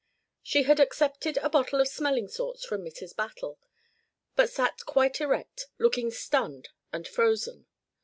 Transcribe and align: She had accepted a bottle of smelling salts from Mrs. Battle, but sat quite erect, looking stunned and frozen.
She 0.41 0.63
had 0.63 0.79
accepted 0.79 1.37
a 1.37 1.47
bottle 1.51 1.79
of 1.79 1.87
smelling 1.87 2.27
salts 2.27 2.65
from 2.65 2.83
Mrs. 2.83 3.15
Battle, 3.15 3.59
but 4.35 4.49
sat 4.49 4.83
quite 4.87 5.21
erect, 5.21 5.67
looking 5.77 6.09
stunned 6.09 6.69
and 6.91 7.07
frozen. 7.07 7.67